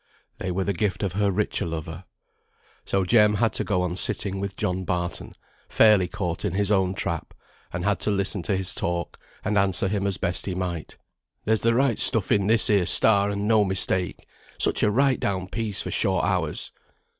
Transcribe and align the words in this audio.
They 0.39 0.49
were 0.49 0.63
the 0.63 0.73
gift 0.73 1.03
of 1.03 1.13
her 1.13 1.29
richer 1.29 1.63
lover. 1.67 2.05
So 2.85 3.05
Jem 3.05 3.35
had 3.35 3.53
to 3.53 3.63
go 3.63 3.83
on 3.83 3.95
sitting 3.95 4.39
with 4.39 4.57
John 4.57 4.83
Barton, 4.83 5.33
fairly 5.69 6.07
caught 6.07 6.43
in 6.43 6.53
his 6.55 6.71
own 6.71 6.95
trap, 6.95 7.35
and 7.71 7.85
had 7.85 7.99
to 7.99 8.09
listen 8.09 8.41
to 8.45 8.57
his 8.57 8.73
talk, 8.73 9.19
and 9.45 9.59
answer 9.59 9.87
him 9.87 10.07
as 10.07 10.17
best 10.17 10.47
he 10.47 10.55
might. 10.55 10.97
"There's 11.45 11.61
the 11.61 11.75
right 11.75 11.99
stuff 11.99 12.31
in 12.31 12.47
this 12.47 12.65
here 12.65 12.87
'Star,' 12.87 13.29
and 13.29 13.47
no 13.47 13.63
mistake. 13.63 14.25
Such 14.57 14.81
a 14.81 14.89
right 14.89 15.19
down 15.19 15.47
piece 15.49 15.83
for 15.83 15.91
short 15.91 16.25
hours." 16.25 16.71